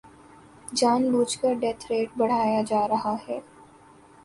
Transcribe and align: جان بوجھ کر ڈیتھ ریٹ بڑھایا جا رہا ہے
جان 0.73 1.01
بوجھ 1.11 1.37
کر 1.39 1.53
ڈیتھ 1.61 1.85
ریٹ 1.91 2.09
بڑھایا 2.17 2.61
جا 2.67 2.87
رہا 2.87 3.15
ہے 3.27 3.39